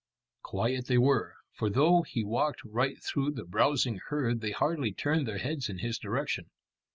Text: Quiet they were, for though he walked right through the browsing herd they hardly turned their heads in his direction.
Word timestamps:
Quiet 0.41 0.87
they 0.87 0.97
were, 0.97 1.35
for 1.53 1.69
though 1.69 2.01
he 2.01 2.23
walked 2.23 2.63
right 2.63 2.99
through 3.03 3.33
the 3.33 3.45
browsing 3.45 3.99
herd 4.07 4.41
they 4.41 4.49
hardly 4.49 4.91
turned 4.93 5.27
their 5.27 5.37
heads 5.37 5.69
in 5.69 5.77
his 5.77 5.99
direction. 5.99 6.49